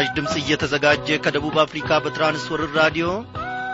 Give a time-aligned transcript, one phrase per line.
[0.00, 3.06] ይህ ምስራች ድምፅ እየተዘጋጀ ከደቡብ አፍሪካ በትራንስወርር ራዲዮ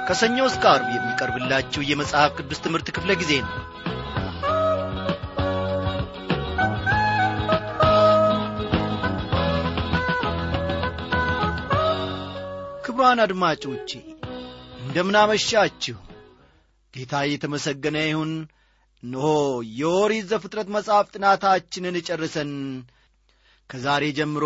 [0.09, 3.53] ከሰኞ እስከ አርብ የሚቀርብላችሁ የመጽሐፍ ቅዱስ ትምህርት ክፍለ ጊዜ ነው።
[12.87, 13.91] ክቡራን አድማጮቼ
[14.83, 15.97] እንደምናመሻችሁ።
[16.95, 18.33] ጌታ የተመሰገነ ይሁን።
[19.03, 19.27] እነሆ
[19.79, 22.53] የኦሪት ዘፍጥረት መጽሐፍ ጥናታችንን ጨርሰን
[23.71, 24.45] ከዛሬ ጀምሮ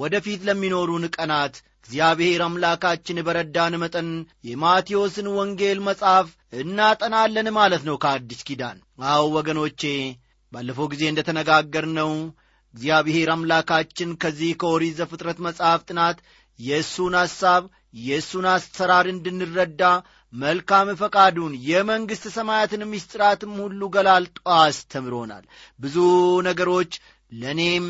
[0.00, 4.08] ወደፊት ለሚኖሩን ቀናት እግዚአብሔር አምላካችን በረዳን መጠን
[4.44, 6.28] የማቴዎስን ወንጌል መጽሐፍ
[6.60, 8.78] እናጠናለን ማለት ነው ከአዲስ ኪዳን።
[9.10, 9.82] አዎ ወገኖቼ
[10.52, 12.10] ባለፈው ጊዜ እንደ ተነጋገርነው
[12.74, 16.18] እግዚአብሔር አምላካችን ከዚህ ከኦሪት ዘፍጥረት መጽሐፍ ጥናት
[16.58, 17.62] የእሱን ሐሳብ
[18.00, 19.82] የእሱን አሰራር እንድንረዳ
[20.32, 25.44] መልካም ፈቃዱን የመንግሥት ሰማያትን ምስጢራትም ሁሉ ገላልጦ አስተምሮናል።
[25.80, 25.96] ብዙ
[26.48, 26.92] ነገሮች
[27.32, 27.86] ለእኔም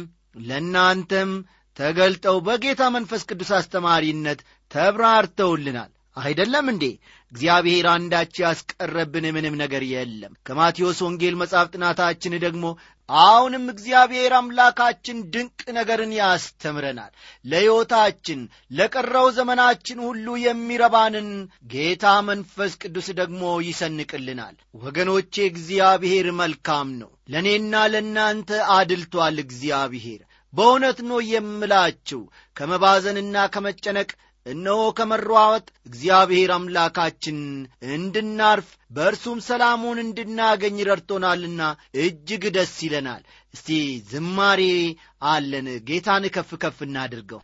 [0.48, 1.30] ለእናንተም
[1.76, 6.84] ተገልጠው በጌታ መንፈስ ቅዱስ አስተማሪነት ተብራርተውልናል አይደለም እንዴ?
[7.32, 12.64] እግዚአብሔር አንዳች ያስቀረብን ምንም ነገር የለም። ከማቴዎስ ወንጌል መጽሐፍ ጥናታችን ደግሞ
[13.08, 17.12] አሁንም እግዚአብሔር አምላካችን ድንቅ ነገርን ያስተምረናል።
[17.44, 21.28] ለሕይወታችን ለቀረው ዘመናችን ሁሉ የሚረባንን
[21.74, 31.18] ጌታ መንፈስ ቅዱስ ደግሞ ይሰንቅልናል። ወገኖቼ እግዚአብሔር መልካም ነው። ለእኔና ለእናንተ አድልቷል እግዚአብሔር። በእውነት ነው
[31.28, 32.20] የምላችሁ
[32.56, 34.10] ከመባዘንና ከመጨነቅ
[34.46, 37.38] እነሆ ከመሯወጥ እግዚአብሔር አምላካችን
[37.90, 41.62] እንድናርፍ በእርሱም ሰላሙን እንድናገኝ ረድቶናልና
[42.02, 43.22] እጅግ ደስ ይለናል።
[43.54, 43.68] እስቲ
[44.10, 44.62] ዝማሬ
[45.28, 47.40] አለን። ጌታን ከፍ ከፍ እናድርገው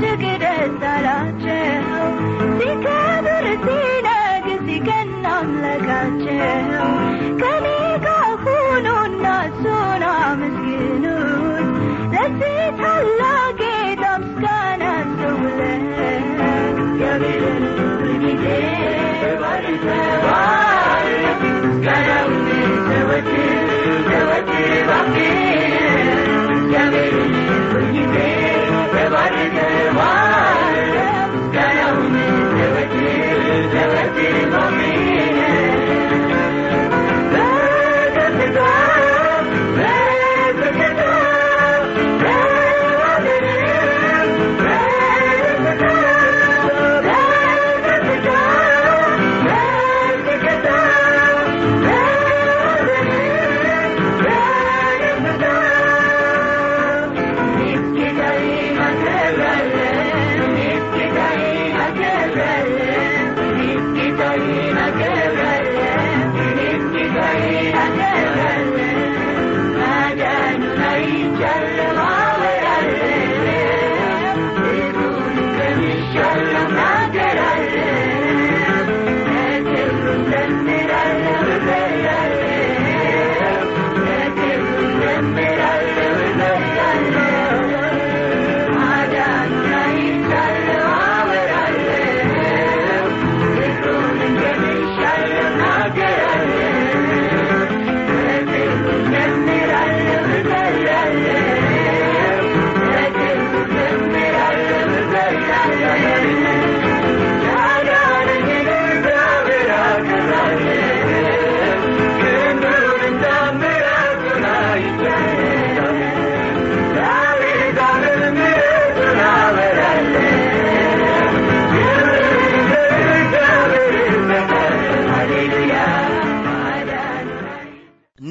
[0.00, 2.06] ጀግደት አላቸው
[2.58, 3.87] ሲከብር ሲ
[24.88, 25.28] Yeah.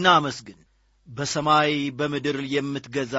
[0.07, 0.59] እናመስግን።
[1.07, 3.15] በሰማይ በምድር የምትገዛ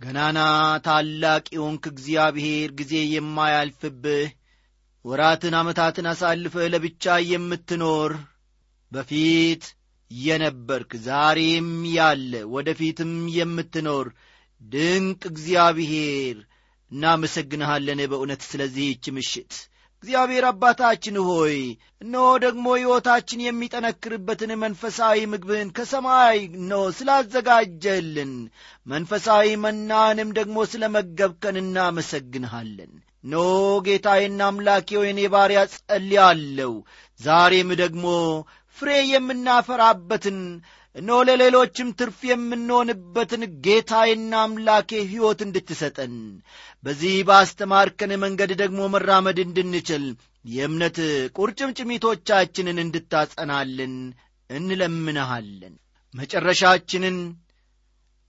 [0.00, 0.38] ገናና
[0.86, 4.28] ታላቅ የሆንክ እግዚአብሔር ጊዜ የማያልፍብህ
[5.04, 8.12] ወራትን ዓመታትን አሳልፈህ ለብቻ የምትኖር
[8.92, 9.64] በፊት
[10.10, 14.08] የነበርክ ዛሬም ያለ ወደፊትም የምትኖር
[14.62, 16.36] ድንቅ እግዚአብሔር
[16.90, 19.54] እናመሰግንሃለን በእውነት ስለዚህች ምሽት
[20.04, 21.54] እግዚአብሔር አባታችን ሆይ
[22.02, 26.38] እነሆ ደግሞ ሕይወታችን የሚጠነክርበትን መንፈሳዊ ምግብን ከሰማይ
[26.70, 28.32] ነው ስላዘጋጀልን
[28.86, 32.92] መንፈሳዊ መናንም ደግሞ ስለ መገብከን እናመሰግንሃለን።
[33.24, 33.42] ኖ
[33.86, 36.72] ጌታዬና አምላኬ ወይኔ ባሪያ ጸልያለሁ
[37.20, 38.06] ዛሬም ደግሞ
[38.78, 40.38] ፍሬ የምናፈራበትን
[40.96, 46.14] እነሆ ለሌሎችም ትርፍ የምንሆንበትን ጌታዬና አምላኬ ሕይወት እንድትሰጠን
[46.84, 50.04] በዚህ ባስተማርከን መንገድ ደግሞ መራመድ እንድንችል
[50.48, 50.98] የእምነት
[51.38, 53.94] ቁርጭምጭሚቶቻችንን እንድታጸናልን
[54.50, 55.74] እንለምንሃለን።
[56.14, 57.16] መጨረሻችንን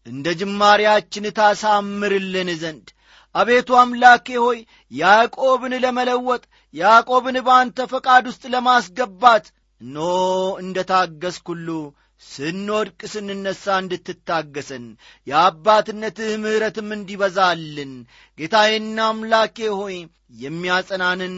[0.05, 2.87] እንደ ጅማሬያችን ታሳምርልን ዘንድ
[3.35, 4.59] አቤቱ አምላኬ ሆይ
[4.91, 9.45] ያዕቆብን ለመለወጥ ያዕቆብን በአንተ ፈቃድ ውስጥ ለማስገባት
[9.81, 9.97] ኖ
[10.61, 11.69] እንደ ታገስክ ሁሉ
[12.25, 14.85] ስንወድቅ ስንነሣ እንድትታገሰን
[15.27, 17.93] የአባትነትህ ምሕረትም እንዲበዛልን
[18.37, 19.97] ጌታዬና አምላኬ ሆይ
[20.41, 21.35] የሚያጸናንን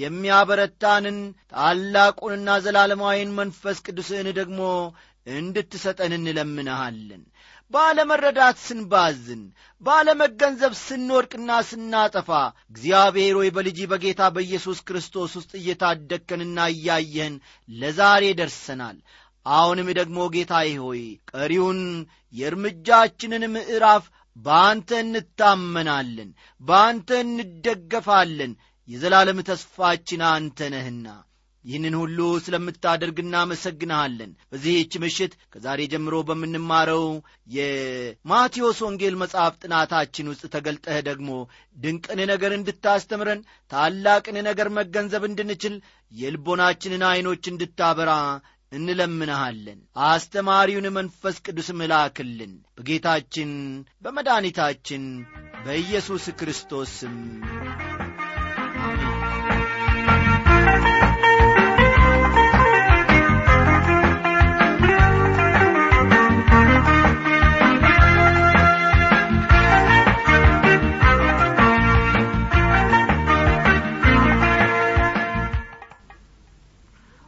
[0.00, 1.18] የሚያበረታንን
[1.52, 4.60] ታላቁንና ዘላለማዊን መንፈስ ቅዱስህን ደግሞ
[5.36, 7.22] እንድትሰጠን እንለምንሃለን።
[7.72, 9.40] ባለመረዳት ስንባዝን
[9.82, 12.28] ባለመገንዘብ ስንወድቅና ስናጠፋ
[12.70, 17.36] እግዚአብሔር ሆይ በልጅ በጌታ በኢየሱስ ክርስቶስ ውስጥ እየታደግከንና እያየህን
[17.68, 18.98] ለዛሬ ደርሰናል
[19.46, 21.02] አሁንም ደግሞ ጌታዬ ሆይ
[21.32, 21.80] ቀሪውን
[22.34, 24.04] የእርምጃችንን ምዕራፍ
[24.36, 28.52] በአንተ እንታመናለን በአንተ እንደገፋለን።
[28.88, 31.06] የዘላለም ተስፋችን አንተ ነህና
[31.64, 37.04] ይህንን ሁሉ ስለምታደርግ እናመሰግንሃለን። በዚህች ምሽት ከዛሬ ጀምሮ በምንማረው
[37.56, 41.30] የማቴዎስ ወንጌል መጽሐፍ ጥናታችን ውስጥ ተገልጠህ ደግሞ
[41.76, 43.40] ድንቅን ነገር እንድታስተምረን
[43.70, 45.74] ታላቅን ነገር መገንዘብ እንድንችል
[46.12, 48.12] የልቦናችንን ዐይኖች እንድታበራ
[48.72, 53.50] እንለምንሃለን። አስተማሪውን መንፈስ ቅዱስ ምላክልን በጌታችን
[54.02, 55.04] በመድኃኒታችን
[55.66, 57.16] በኢየሱስ ክርስቶስ ስም።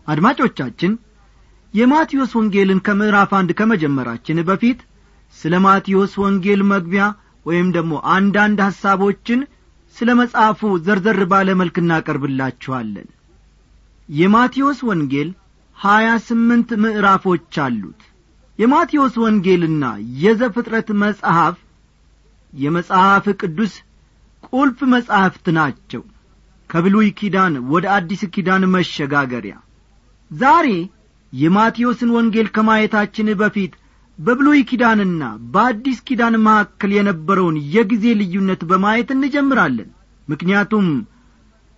[0.08, 0.92] አድማጮቻችን
[1.74, 4.78] የማቴዎስ ወንጌልን ከምዕራፍ አንድ ከመጀመራችን በፊት
[5.36, 7.04] ስለ ማቴዎስ ወንጌል መግቢያ
[7.46, 9.40] ወይም ደግሞ አንዳንድ ሐሳቦችን
[9.96, 13.08] ስለ መጽሐፉ ዘርዘር ባለ መልክ እናቀርብላችኋለን።
[14.08, 15.28] የማቴዎስ ወንጌል
[15.78, 18.00] ሀያ ስምንት ምዕራፎች አሉት።
[18.58, 19.84] የማቴዎስ ወንጌልና
[20.22, 21.56] የዘፍጥረት መጽሐፍ
[22.52, 23.74] የመጽሐፍ ቅዱስ
[24.48, 26.02] ቁልፍ መጻሕፍት ናቸው።
[26.70, 29.56] ከብሉይ ኪዳን ወደ አዲስ ኪዳን መሸጋገሪያ።
[30.30, 30.66] ዛሬ
[31.32, 33.72] የማቴዎስን ወንጌል ከማየታችን በፊት
[34.18, 39.90] በብሉይ ኪዳንና በአዲስ ኪዳን መካከል የነበረውን የጊዜ ልዩነት በማየት እንጀምራለን።
[40.28, 40.86] ምክንያቱም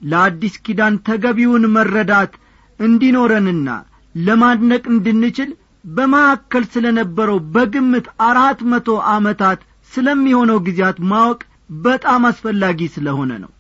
[0.02, 2.32] ለአዲስ ኪዳን ተገቢውን መረዳት
[2.80, 3.68] እንዲኖረንና
[4.14, 5.50] ለማድነቅ እንድንችል
[5.88, 9.60] በመካከል ስለ ነበረው በግምት አራት መቶ ዓመታት
[9.92, 11.40] ስለሚሆነው ጊዜያት ማወቅ
[11.84, 13.50] በጣም አስፈላጊ ስለሆነ ነው።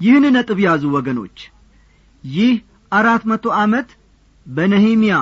[0.00, 1.38] ይህን ነጥብ ያዙ ወገኖች።
[2.24, 2.54] ይህ
[2.92, 3.88] አራት መቶ ዓመት
[4.46, 5.14] በነህምያ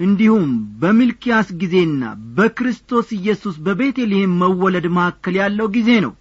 [0.00, 0.48] እንዲሁም
[0.80, 2.04] በሚልኪያስ ጊዜና
[2.36, 6.12] በክርስቶስ ኢየሱስ በቤተልሔም መወለድ መካከል ያለው ጊዜ ነው።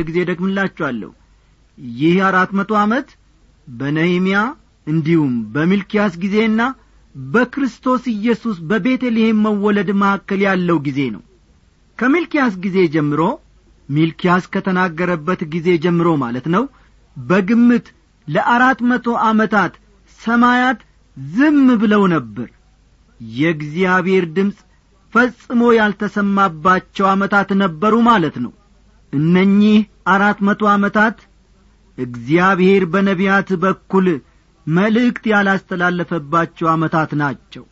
[0.00, 1.10] ጊዜ ደግምላችኋለሁ
[1.98, 3.08] ይህ አራት መቶ ዓመት
[3.68, 4.38] በነህምያ
[4.86, 6.60] እንዲሁም በሚልኪያስ ጊዜና
[7.14, 11.22] በክርስቶስ ኢየሱስ በቤተልሔም መወለድ መካከል ያለው ጊዜ ነው።
[11.98, 13.22] ከሚልኪያስ ጊዜ ጀምሮ
[13.88, 16.64] ሚልኪያስ ከተናገረበት ጊዜ ጀምሮ ማለት ነው
[17.16, 17.86] በግምት
[18.28, 19.72] ለአራት መቶ ዓመታት
[20.20, 20.80] ሰማያት
[21.30, 22.48] ዝም ብለው ነበር።
[23.20, 24.58] የእግዚአብሔር ድምፅ
[25.14, 28.52] ፈጽሞ ያልተሰማባቸው ዓመታት ነበሩ ማለት ነው።
[29.12, 31.16] እነኚህ አራት መቶ ዓመታት
[31.98, 34.06] እግዚአብሔር በነቢያት በኩል
[34.66, 37.64] መልእክት ያላስተላለፈባቸው ዓመታት ናቸው።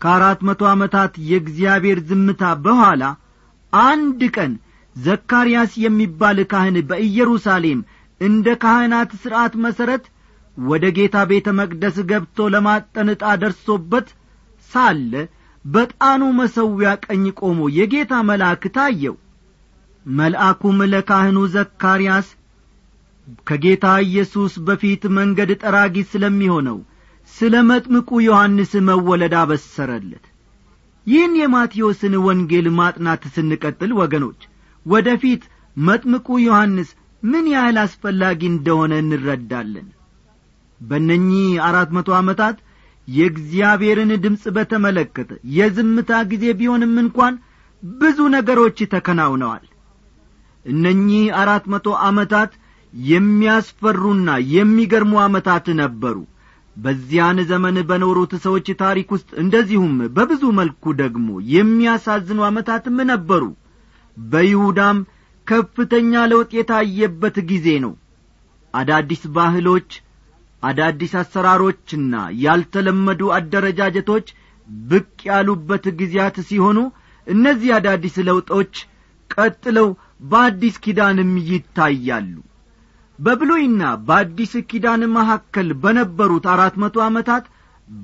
[0.00, 3.04] ከአራት መቶ ዓመታት የእግዚአብሔር ዝምታ በኋላ
[3.72, 4.52] አንድ ቀን
[4.96, 7.80] ዘካርያስ የሚባል ካህን በኢየሩሳሌም
[8.20, 10.04] እንደ ካህናት ሥርዓት መሠረት
[10.56, 14.08] ወደ ጌታ ቤተ መቅደስ ገብቶ ለማጠን ዕጣ ደርሶበት
[14.70, 15.12] ሳለ
[15.64, 19.16] በጣኑ መሠዊያ ቀኝ ቆሞ የጌታ መልአክ ታየው።
[20.06, 22.28] መልአኩም ለካህኑ ዘካርያስ
[23.48, 26.78] ከጌታ ኢየሱስ በፊት መንገድ ጠራጊ ስለሚሆነው
[27.32, 30.24] ስለ መጥምቁ ዮሐንስ መወለድ አበሰረለት።
[31.06, 34.40] ይህን የማቴዎስን ወንጌል ማጥናት ስንቀጥል ወገኖች
[34.86, 35.42] ወደ ፊት
[35.76, 36.88] መጥምቁ ዮሐንስ
[37.22, 39.86] ምን ያህል አስፈላጊ እንደሆነ እንረዳለን
[40.80, 42.56] በእነኚህ አራት መቶ ዓመታት
[43.08, 47.34] የእግዚአብሔርን ድምፅ በተመለከተ የዝምታ ጊዜ ቢሆንም እንኳን
[47.82, 49.64] ብዙ ነገሮች ተከናውነዋል።
[50.66, 52.52] እነኚህ አራት መቶ ዓመታት
[52.92, 56.16] የሚያስፈሩና የሚገርሙ ዓመታት ነበሩ።
[56.76, 63.44] በዚያን ዘመን በኖሩት ሰዎች ታሪክ ውስጥ እንደዚሁም በብዙ መልኩ ደግሞ የሚያሳዝኑ ዓመታትም ነበሩ።
[64.16, 64.98] በይሁዳም
[65.46, 67.92] ከፍተኛ ለውጥ የታየበት ጊዜ ነው።
[68.74, 69.88] አዳዲስ ባህሎች
[70.66, 74.26] አዳዲስ አሰራሮችና ያልተለመዱ አደረጃጀቶች
[74.88, 76.78] ብቅ ያሉበት ጊዜያት ሲሆኑ
[77.26, 78.74] እነዚህ አዳዲስ ለውጦች
[79.30, 79.88] ቀጥለው
[80.30, 82.34] በአዲስ ኪዳንም ይታያሉ።
[83.18, 87.44] በብሉይና በአዲስ ኪዳን መካከል በነበሩት አራት መቶ ዓመታት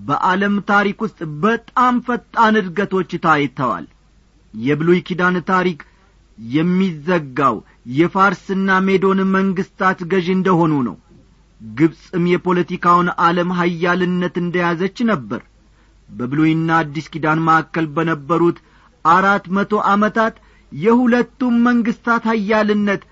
[0.06, 3.86] በዓለም ታሪክ ውስጥ በጣም ፈጣን እድገቶች ታይተዋል።
[4.54, 5.80] የብሉይ ኪዳን ታሪክ
[6.38, 7.56] የሚዘጋው
[7.96, 10.96] የፋርስና ሜዶን መንግስታት ገዥ እንደሆኑ ነው
[11.62, 15.42] ግብፅም የፖለቲካውን ዓለም ሀያልነት እንደያዘች ነበር።
[16.08, 18.58] በብሉይና አዲስ ኪዳን መካከል በነበሩት
[19.04, 20.34] አራት መቶ ዓመታት
[20.72, 23.02] የሁለቱም መንግስታት ሀያልነት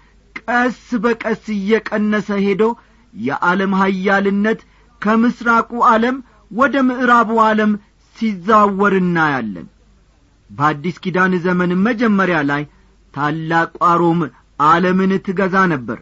[0.40, 2.62] ቀስ በቀስ እየቀነሰ ሄዶ
[3.14, 4.60] የዓለም ሀያልነት
[5.02, 6.16] ከምስራቁ ዓለም
[6.50, 7.72] ወደ ምዕራቡ ዓለም
[8.16, 9.66] ሲዛወር እናያለን።
[10.50, 12.62] በአዲስ ኪዳን ዘመን መጀመሪያ ላይ
[13.14, 14.20] ታላቋ ሮም
[14.60, 15.98] ዓለምን ትገዛ ነበር።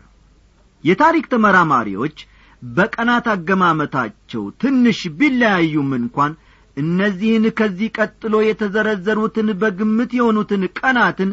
[0.84, 2.16] የታሪክ ተመራማሪዎች
[2.62, 6.32] በቀናት አገማመታቸው ትንሽ ቢለያዩም እንኳን
[6.76, 11.30] እነዚህን ከዚህ ቀጥሎ የተዘረዘሩትን በግምት የሆኑትን ቀናትን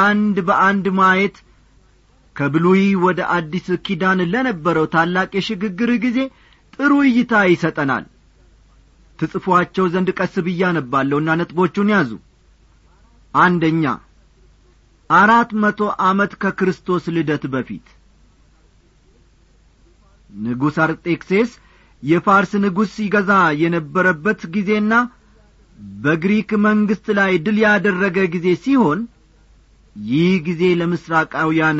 [0.00, 1.36] አንድ በአንድ ማየት
[2.36, 6.18] ከብሉይ ወደ አዲስ ኪዳን ለነበረው ታላቅ የሽግግር ጊዜ
[6.74, 8.04] ጥሩ እይታ ይሰጠናል።
[9.18, 12.10] ትጽፏቸው ዘንድ ቀስ ብያነባለሁና ነጥቦቹን ያዙ።
[13.34, 13.84] አንደኛ
[15.10, 17.86] አራት መቶ ዓመት ከክርስቶስ ልደት በፊት
[20.42, 21.50] ንጉሥ አርጤክሴስ
[22.02, 23.30] የፋርስ ንጉሥ ይገዛ
[23.62, 24.92] የነበረበት ጊዜና
[26.02, 29.00] በግሪክ መንግሥት ላይ ድል ያደረገ ጊዜ ሲሆን
[29.96, 31.78] ይህ ጊዜ ለምስራቃውያን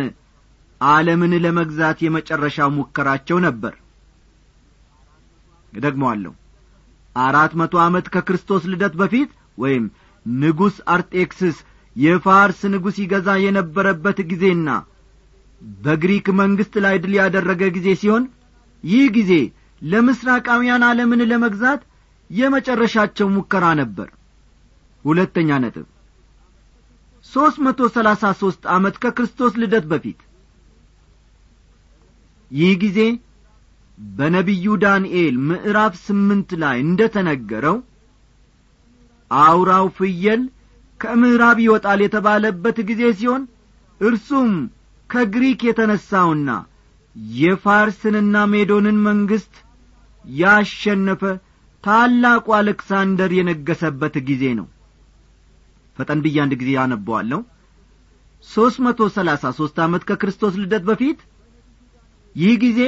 [0.80, 3.74] ዓለምን ለመግዛት የመጨረሻው ሙከራቸው ነበር።
[5.72, 6.32] እደግመዋለሁ
[7.16, 9.84] አራት መቶ ዓመት ከክርስቶስ ልደት በፊት ወይም
[10.26, 11.56] ንጉሥ አርጤክስስ
[11.96, 14.68] የፋርስ ንጉሥ ይገዛ የነበረበት ጊዜና
[15.80, 18.24] በግሪክ መንግሥት ላይ ድል ያደረገ ጊዜ ሲሆን
[18.84, 19.32] ይህ ጊዜ
[19.82, 21.80] ለምስራቃውያን ዓለምን ለመግዛት
[22.30, 24.08] የመጨረሻቸው ሙከራ ነበር።
[25.04, 25.86] ሁለተኛ ነጥብ
[27.26, 30.20] ሦስት መቶ ሰላሳ ሦስት ዓመት ከክርስቶስ ልደት በፊት።
[32.50, 33.00] ይህ ጊዜ
[33.98, 37.76] በነቢዩ ዳንኤል ምዕራፍ ስምንት ላይ እንደ ተነገረው
[39.30, 40.42] አውራው ፍየል
[41.00, 43.42] ከምዕራብ ይወጣል የተባለበት ጊዜ ሲሆን
[44.00, 44.50] እርሱም
[45.10, 46.48] ከግሪክ የተነሣውና
[47.34, 49.54] የፋርስንና ሜዶንን መንግሥት
[50.24, 51.22] ያሸነፈ
[51.84, 54.66] ታላቁ አሌክሳንደር የነገሰበት ጊዜ ነው።
[55.96, 57.40] ፈጠን ብዬ አንድ ጊዜ ያነበዋለሁ
[58.48, 61.18] ሦስት መቶ ሰላሳ ሦስት ዓመት ከክርስቶስ ልደት በፊት
[62.36, 62.80] ይህ ጊዜ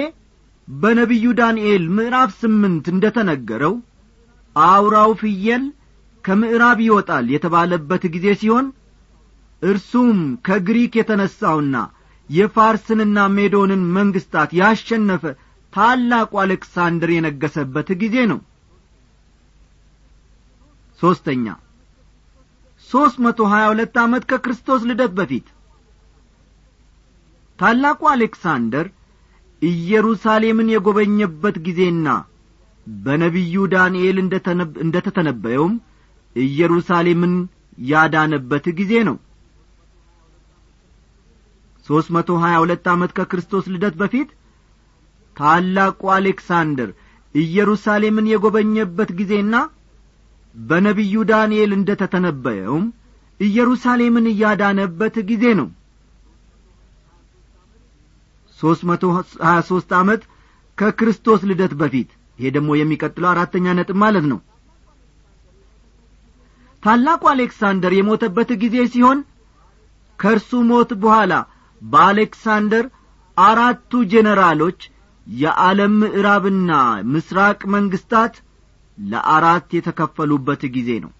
[0.68, 3.74] በነቢዩ ዳንኤል ምዕራፍ ስምንት እንደ ተነገረው
[4.56, 5.64] አውራው ፍየል
[6.24, 8.66] ከምዕራብ ይወጣል የተባለበት ጊዜ ሲሆን
[9.62, 11.76] እርሱም ከግሪክ የተነሣውና
[12.28, 15.24] የፋርስንና ሜዶንን መንግሥታት ያሸነፈ
[15.72, 18.40] ታላቁ አሌክሳንድር የነገሰበት ጊዜ ነው።
[21.00, 21.46] ሦስተኛ
[22.90, 25.46] ሦስት መቶ ሀያ ሁለት ዓመት ከክርስቶስ ልደት በፊት
[27.58, 28.86] ታላቁ አሌክሳንደር
[29.62, 32.08] ኢየሩሳሌምን የጐበኘበት ጊዜና
[32.86, 34.16] በነቢዩ ዳንኤል
[34.84, 35.74] እንደ ተተነበየውም
[36.36, 37.34] ኢየሩሳሌምን
[37.88, 39.16] ያዳነበት ጊዜ ነው
[41.86, 44.28] ሦስት መቶ ሀያ ሁለት ዓመት ከክርስቶስ ልደት በፊት
[45.36, 46.90] ታላቁ አሌክሳንደር
[47.34, 49.54] ኢየሩሳሌምን የጐበኘበት ጊዜና
[50.54, 52.84] በነቢዩ ዳንኤል እንደ ተተነበየውም
[53.40, 55.68] ኢየሩሳሌምን እያዳነበት ጊዜ ነው።
[58.60, 59.02] ሦስት መቶ
[59.44, 60.22] ሀያ ሦስት ዓመት
[60.78, 64.38] ከክርስቶስ ልደት በፊት ይሄ ደግሞ የሚቀጥለው አራተኛ ነጥብ ማለት ነው።
[66.82, 69.18] ታላቁ አሌክሳንደር የሞተበት ጊዜ ሲሆን
[70.18, 71.32] ከእርሱ ሞት በኋላ
[71.82, 72.86] በአሌክሳንደር
[73.36, 74.80] አራቱ ጄኔራሎች
[75.26, 76.70] የዓለም ምዕራብና
[77.12, 78.34] ምስራቅ መንግስታት
[78.98, 81.12] ለአራት የተከፈሉበት ጊዜ ነው።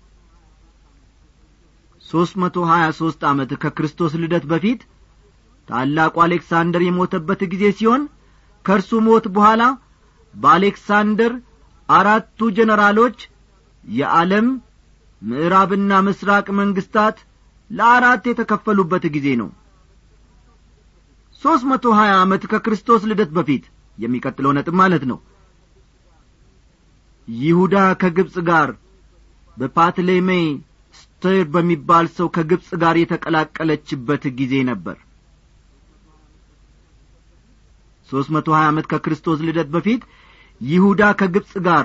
[2.05, 4.81] ሦስት መቶ ሀያ ሦስት ዓመት ከክርስቶስ ልደት በፊት
[5.69, 8.03] ታላቁ አሌክሳንደር የሞተበት ጊዜ ሲሆን
[8.65, 9.63] ከእርሱ ሞት በኋላ
[10.35, 11.33] በአሌክሳንደር
[11.89, 13.19] አራቱ ጀነራሎች
[13.85, 14.47] የዓለም
[15.23, 17.17] ምዕራብና ምስራቅ መንግስታት
[17.71, 19.49] ለአራት የተከፈሉበት ጊዜ ነው
[21.43, 23.65] ሦስት መቶ ሀያ ዓመት ከክርስቶስ ልደት በፊት
[23.99, 25.19] የሚቀጥለው ነጥብ ማለት ነው።
[27.29, 28.69] ይሁዳ ከግብፅ ጋር
[29.57, 30.31] በፓትሌሜ
[30.95, 34.97] ስቴር በሚባል ሰው ከግብፅ ጋር የተቀላቀለችበት ጊዜ ነበር።
[38.09, 40.03] ሦስት መቶ ሀያ ዓመት ከክርስቶስ ልደት በፊት
[40.61, 41.85] ይሁዳ ከግብፅ ጋር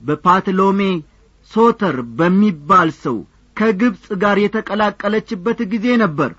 [0.00, 0.80] በፓትሎሜ
[1.50, 3.16] ሶተር በሚባል ሰው
[3.56, 6.30] ከግብፅ ጋር የተቀላቀለችበት ጊዜ ነበር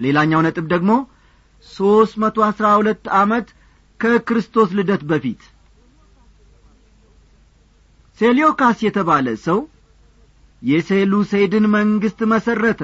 [0.00, 0.92] ሌላኛው ነጥብ ደግሞ
[1.66, 3.46] ሦስት መቶ አሥራ ሁለት ዓመት
[4.00, 5.42] ከክርስቶስ ልደት በፊት።
[8.18, 9.58] ሴልዮካስ የተባለ ሰው
[10.62, 12.80] የሴሉሴድን መንግሥት መሠረተ።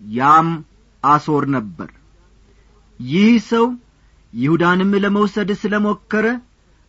[0.00, 0.48] ያም
[1.02, 1.90] አሶር ነበር።
[3.00, 3.66] ይህ ሰው
[4.32, 6.26] ይሁዳንም ለመውሰድ ስለ ሞከረ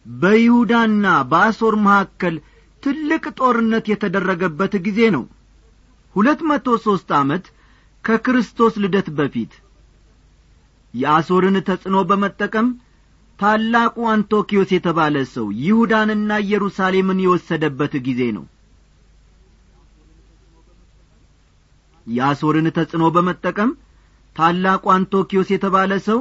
[0.05, 2.35] በይሁዳና በአሶር መካከል
[2.83, 5.23] ትልቅ ጦርነት የተደረገበት ጊዜ ነው።
[6.15, 7.45] ሁለት መቶ ሦስት ዓመት
[8.05, 9.51] ከክርስቶስ ልደት በፊት
[10.93, 12.67] የአሦርን ተጽዕኖ በመጠቀም
[13.39, 18.43] ታላቁ አንቶኪዮስ የተባለ ሰው ይሁዳንና ኢየሩሳሌምን የወሰደበት ጊዜ ነው።
[22.07, 23.71] የአሦርን ተጽዕኖ በመጠቀም
[24.35, 26.19] ታላቁ አንቶኪዮስ የተባለ ሰው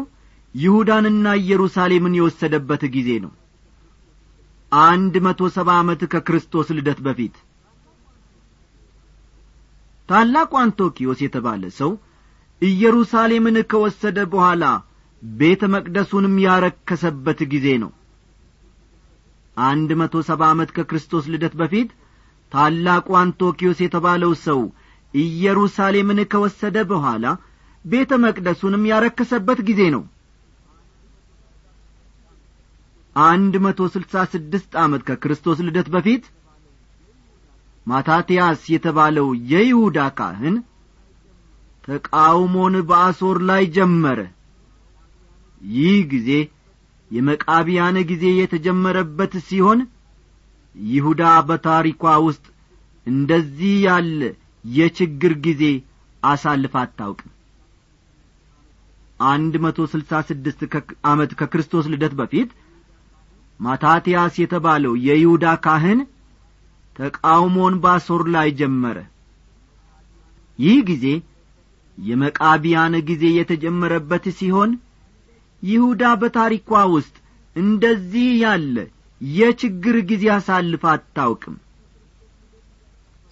[0.54, 3.32] ይሁዳንና ኢየሩሳሌምን የወሰደበት ጊዜ ነው።
[4.72, 7.34] አንድ መቶ ሰባ ዓመት ከክርስቶስ ልደት በፊት
[10.08, 11.90] ታላቁ አንቶኪዮስ የተባለ ሰው
[12.62, 14.64] ኢየሩሳሌምን ከወሰደ በኋላ
[15.22, 17.90] ቤተ መቅደሱንም ያረከሰበት ጊዜ ነው።
[19.56, 21.90] አንድ መቶ ሰባ ዓመት ከክርስቶስ ልደት በፊት
[22.52, 24.60] ታላቁ አንቶኪዮስ የተባለው ሰው
[25.14, 27.24] ኢየሩሳሌምን ከወሰደ በኋላ
[27.84, 30.02] ቤተ መቅደሱንም ያረከሰበት ጊዜ ነው።
[33.16, 36.24] አንድ መቶ ስልሳ ስድስት ዓመት ከክርስቶስ ልደት በፊት
[37.86, 40.56] ማታትያስ የተባለው የይሁዳ ካህን
[41.88, 44.18] ተቃውሞን በአሶር ላይ ጀመረ።
[45.60, 46.28] ይህ ጊዜ
[47.10, 49.80] የመቃቢያን ጊዜ የተጀመረበት ሲሆን
[50.74, 52.44] ይሁዳ በታሪኳ ውስጥ
[53.06, 54.20] እንደዚህ ያለ
[54.64, 55.62] የችግር ጊዜ
[56.22, 57.30] አሳልፍ አታውቅም።
[59.20, 60.60] አንድ መቶ ስልሳ ስድስት
[61.10, 62.50] ዓመት ከክርስቶስ ልደት በፊት
[63.60, 66.00] ማታትያስ የተባለው የይሁዳ ካህን
[66.96, 68.98] ተቃውሞን ባሶር ላይ ጀመረ።
[70.58, 71.06] ይህ ጊዜ
[71.98, 74.70] የመቃቢያን ጊዜ የተጀመረበት ሲሆን
[75.62, 77.14] ይሁዳ በታሪኳ ውስጥ
[77.56, 78.76] እንደዚህ ያለ
[79.20, 81.56] የችግር ጊዜ አሳልፍ አታውቅም።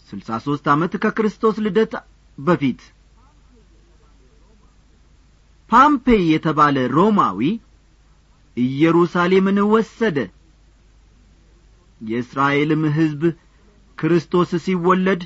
[0.09, 1.93] ስልሳ ሦስት ዓመት ከክርስቶስ ልደት
[2.39, 2.81] በፊት
[5.71, 7.41] ፓምፔይ የተባለ ሮማዊ
[8.57, 10.17] ኢየሩሳሌምን ወሰደ።
[12.01, 13.23] የእስራኤልም ሕዝብ
[14.01, 15.23] ክርስቶስ ሲወለድ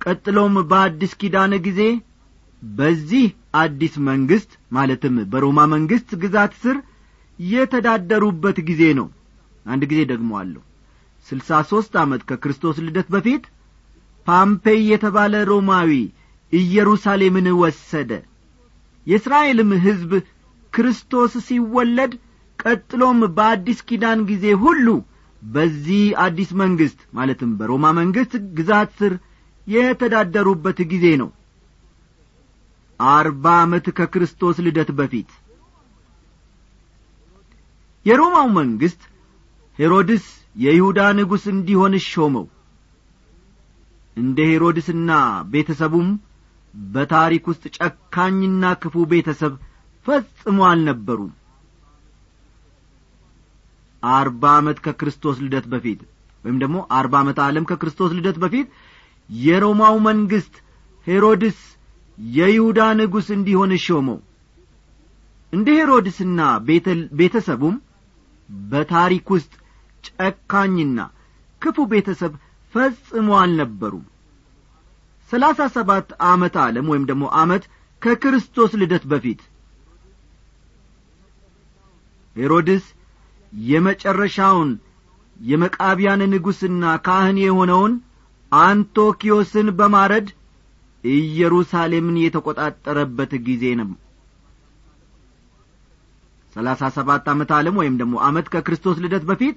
[0.00, 1.80] ቀጥሎም በአዲስ ኪዳን ጊዜ
[2.62, 3.24] በዚህ
[3.60, 6.76] አዲስ መንግሥት ማለትም በሮማ መንግሥት ግዛት ስር
[7.38, 9.06] የተዳደሩበት ጊዜ ነው።
[9.66, 10.62] አንድ ጊዜ ደግሞ አለሁ
[11.26, 13.44] ስልሳ ሦስት ዓመት ከክርስቶስ ልደት በፊት
[14.26, 15.90] ፓምፔይ የተባለ ሮማዊ
[16.52, 18.10] ኢየሩሳሌምን ወሰደ።
[19.06, 20.12] የእስራኤልም ሕዝብ
[20.72, 22.12] ክርስቶስ ሲወለድ
[22.58, 24.86] ቀጥሎም በአዲስ ኪዳን ጊዜ ሁሉ
[25.42, 29.12] በዚህ አዲስ መንግሥት ማለትም በሮማ መንግሥት ግዛት ስር
[29.66, 31.30] የተዳደሩበት ጊዜ ነው።
[33.00, 35.30] አርባ ዓመት ከክርስቶስ ልደት በፊት
[38.06, 39.02] የሮማው መንግሥት
[39.78, 40.24] ሄሮድስ
[40.56, 42.46] የይሁዳ ንጉሥ እንዲሆን ሾመው።
[44.16, 45.10] እንደ ሄሮድስና
[45.52, 46.08] ቤተሰቡም
[46.74, 49.52] በታሪክ ውስጥ ጨካኝና ክፉ ቤተሰብ
[50.06, 51.30] ፈጽሞ አልነበሩም
[54.02, 56.00] አርባ ዓመት ከክርስቶስ ልደት በፊት
[56.44, 58.68] ወይም ደግሞ አርባ ዓመት ዓለም ከክርስቶስ ልደት በፊት
[59.30, 60.54] የሮማው መንግሥት
[61.06, 61.58] ሄሮድስ
[62.18, 64.18] የይሁዳ ንጉሥ እንዲሆን ሾመው።
[65.52, 66.40] እንደ ሄሮድስና
[67.18, 67.76] ቤተሰቡም
[68.68, 69.52] በታሪክ ውስጥ
[70.08, 70.98] ጨካኝና
[71.62, 72.32] ክፉ ቤተሰብ
[72.74, 74.04] ፈጽሞ አልነበሩም።
[75.30, 77.64] ሰላሳ ሰባት ዓመት ዓለም ወይም ደግሞ ዓመት
[78.02, 79.40] ከክርስቶስ ልደት በፊት
[82.36, 82.84] ሄሮድስ
[83.52, 84.70] የመጨረሻውን
[85.44, 87.92] የመቃቢያን ንጉሥና ካህን የሆነውን
[88.52, 90.28] አንቶኪዮስን በማረድ
[91.04, 93.88] ኢየሩሳሌምን የተቈጣጠረበት ጊዜ ነው።
[96.56, 99.56] ሰላሳ ሰባት ዓመት ዓለም ወይም ደግሞ ዓመት ከክርስቶስ ልደት በፊት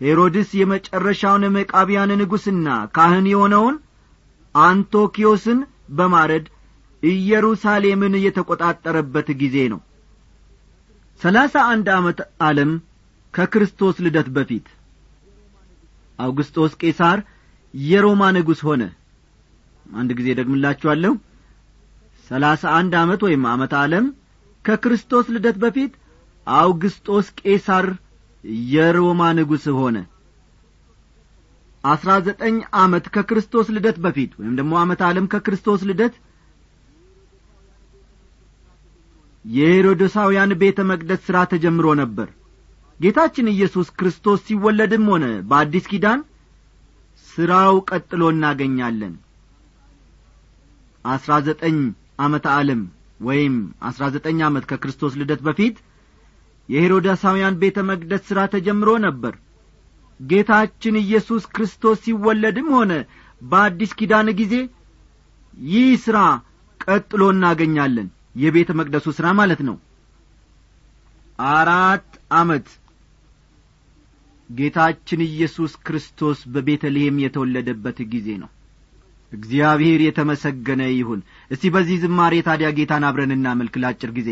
[0.00, 3.76] ሄሮድስ የመጨረሻውን መቃቢያን ንጉሥና ካህን የሆነውን
[4.54, 5.58] አንቶኪዮስን
[5.96, 6.46] በማረድ
[7.02, 9.80] ኢየሩሳሌምን የተቈጣጠረበት ጊዜ ነው።
[11.20, 12.70] ሰላሳ አንድ ዓመት ዓለም
[13.34, 14.66] ከክርስቶስ ልደት በፊት
[16.18, 17.18] አውግስጦስ ቄሳር
[17.74, 18.82] የሮማ ንጉሥ ሆነ።
[19.92, 21.12] አንድ ጊዜ ደግምላችኋለሁ
[22.30, 24.04] ሰላሳ አንድ ዓመት ወይም ዓመት ዓለም
[24.64, 25.92] ከክርስቶስ ልደት በፊት
[26.46, 27.86] አውግስጦስ ቄሳር
[28.68, 29.96] የሮማ ንጉሥ ሆነ።
[31.84, 36.14] አስራ ዘጠኝ ዓመት ከክርስቶስ ልደት በፊት ወይም ደግሞ ዓመት ዓለም ከክርስቶስ ልደት
[39.44, 42.28] የሄሮዶሳውያን ቤተ መቅደስ ሥራ ተጀምሮ ነበር
[43.00, 46.20] ጌታችን ኢየሱስ ክርስቶስ ሲወለድም ሆነ በአዲስ ኪዳን
[47.28, 49.14] ሥራው ቀጥሎ እናገኛለን።
[51.04, 51.78] አስራ ዘጠኝ
[52.24, 52.82] ዓመተ ዓለም
[53.20, 53.54] ወይም
[53.88, 55.76] አስራ ዘጠኝ ዓመት ከክርስቶስ ልደት በፊት
[56.68, 59.34] የሄሮዳሳውያን ቤተ መቅደስ ሥራ ተጀምሮ ነበር።
[60.20, 62.92] ጌታችን ኢየሱስ ክርስቶስ ሲወለድም ሆነ
[63.42, 64.54] በአዲስ ኪዳን ጊዜ
[65.68, 66.18] ይህ ሥራ
[66.80, 69.76] ቀጥሎ እናገኛለን። የቤተ መቅደሱ ሥራ ማለት ነው።
[71.38, 72.66] አራት ዓመት
[74.50, 78.50] ጌታችን ኢየሱስ ክርስቶስ በቤተልሔም የተወለደበት ጊዜ ነው።
[79.32, 84.28] እግዚአብሔር የተመሰገነ ይሁን። እስቲ በዚህ ዝማሬ ታዲያ ጌታን አብረን እናመልክ ላጭር ጊዜ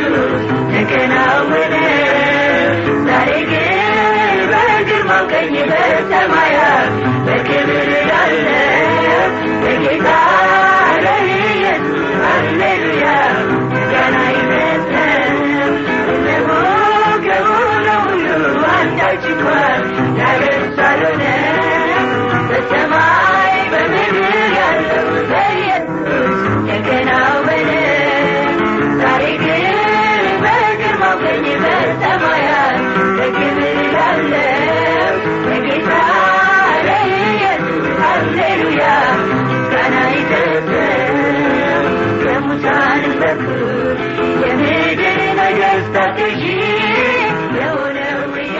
[0.00, 0.39] Thank you.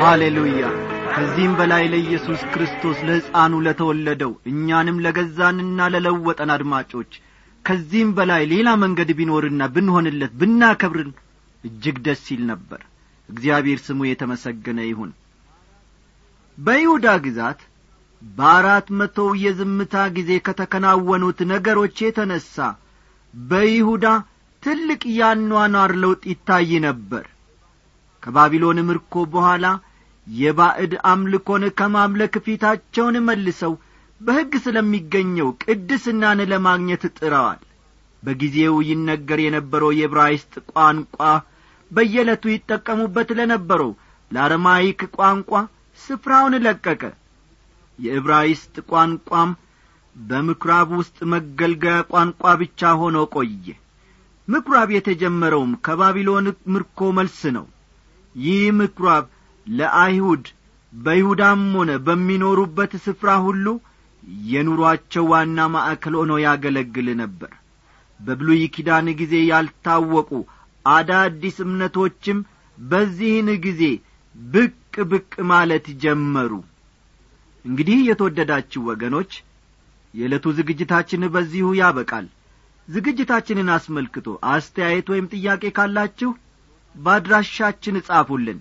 [0.01, 0.63] ሃሌሉያ።
[1.13, 7.11] ከዚህም በላይ ለኢየሱስ ክርስቶስ ለሕፃኑ ለተወለደው እኛንም ለገዛንና ለለወጠን አድማጮች
[7.65, 11.11] ከዚህም በላይ ሌላ መንገድ ቢኖርና ብንሆንለት ብናከብርን
[11.65, 12.81] እጅግ ደስ ይል ነበር።
[13.29, 15.11] እግዚአብሔር ስሙ የተመሰገነ ይሁን።
[16.59, 17.61] በይሁዳ ግዛት
[18.23, 22.57] በአራት መቶው የዝምታ ጊዜ ከተከናወኑት ነገሮች የተነሣ
[23.35, 24.07] በይሁዳ
[24.63, 27.27] ትልቅ ያኗኗር ለውጥ ይታይ ነበር።
[28.23, 29.67] ከባቢሎን ምርኮ በኋላ
[30.27, 33.73] የባዕድ አምልኮን ከማምለክ ፊታቸውን መልሰው
[34.21, 37.61] በሕግ ስለሚገኘው ቅድስናን ለማግኘት ጥረዋል።
[38.23, 41.19] በጊዜው ይነገር የነበረው የዕብራይስጥ ቋንቋ
[41.91, 43.93] በየዕለቱ ይጠቀሙበት ለነበረው
[44.31, 45.53] ለአረማይክ ቋንቋ
[45.99, 47.03] ስፍራውን ለቀቀ።
[47.99, 49.51] የዕብራይስጥ ቋንቋም
[50.17, 53.67] በምኵራብ ውስጥ መገልገያ ቋንቋ ብቻ ሆኖ ቆየ።
[54.49, 57.67] ምኵራብ የተጀመረውም ከባቢሎን ምርኮ መልስ ነው።
[58.35, 59.27] ይህ ምኵራብ
[59.67, 60.45] ለአይሁድ
[60.93, 63.67] በይሁዳም ሆነ በሚኖሩበት ስፍራ ሁሉ
[64.49, 67.53] የኑሮአቸው ዋና ማዕከል ሆኖ ያገለግል ነበር።
[68.21, 70.31] በብሉይ ኪዳን ጊዜ ያልታወቁ
[70.87, 72.39] አዳዲስ እምነቶችም
[72.79, 73.83] በዚህን ጊዜ
[74.35, 74.75] ብቅ
[75.11, 76.53] ብቅ ማለት ጀመሩ።
[77.65, 79.33] እንግዲህ የተወደዳችሁ ወገኖች
[80.15, 82.27] የዕለቱ ዝግጅታችን በዚሁ ያበቃል።
[82.89, 86.31] ዝግጅታችንን አስመልክቶ አስተያየት ወይም ጥያቄ ካላችሁ
[86.95, 88.59] በአድራሻችን እጻፉልን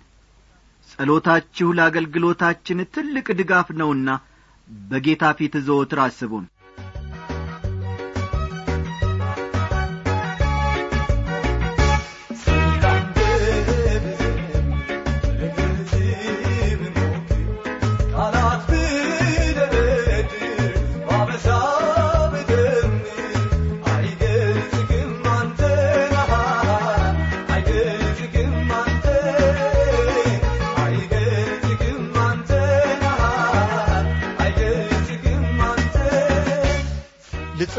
[0.94, 4.10] ጸሎታችሁ ለአገልግሎታችን ትልቅ ድጋፍ ነውና
[4.90, 6.46] በጌታ ፊት ዘወትር አስቡን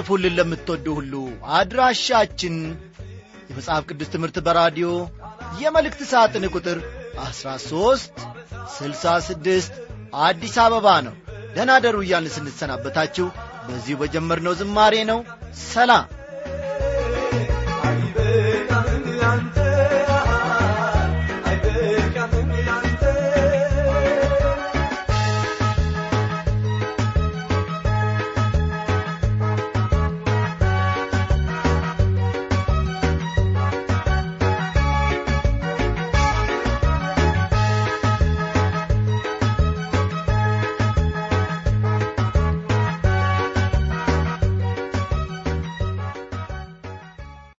[0.01, 1.15] ልጽፉልን ለምትወዱ ሁሉ
[1.57, 2.55] አድራሻችን
[3.49, 4.89] የመጽሐፍ ቅዱስ ትምህርት በራዲዮ
[5.63, 6.79] የመልእክት ሳጥን ቁጥር
[7.25, 8.23] 13
[8.77, 9.77] 66
[10.23, 11.15] አዲስ አበባ ነው።
[11.55, 13.27] ደህና ደሩ እያልን ስንሰናበታችሁ
[13.67, 15.21] በዚሁ በጀመርነው ዝማሬ ነው።
[15.67, 16.07] ሰላም